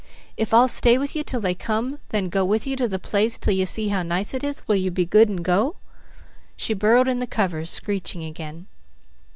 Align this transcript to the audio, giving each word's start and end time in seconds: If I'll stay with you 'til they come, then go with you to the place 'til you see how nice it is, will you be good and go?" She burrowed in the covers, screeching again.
If 0.35 0.51
I'll 0.51 0.67
stay 0.67 0.97
with 0.97 1.15
you 1.15 1.23
'til 1.23 1.41
they 1.41 1.53
come, 1.53 1.99
then 2.09 2.29
go 2.29 2.43
with 2.43 2.65
you 2.65 2.75
to 2.75 2.87
the 2.87 2.97
place 2.97 3.37
'til 3.37 3.53
you 3.53 3.67
see 3.67 3.89
how 3.89 4.01
nice 4.01 4.33
it 4.33 4.43
is, 4.43 4.67
will 4.67 4.75
you 4.75 4.89
be 4.89 5.05
good 5.05 5.29
and 5.29 5.45
go?" 5.45 5.75
She 6.57 6.73
burrowed 6.73 7.07
in 7.07 7.19
the 7.19 7.27
covers, 7.27 7.69
screeching 7.69 8.23
again. 8.25 8.65